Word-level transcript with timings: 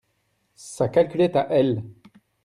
sa 0.55 0.89
calculette 0.89 1.35
à 1.35 1.45
elle. 1.51 1.83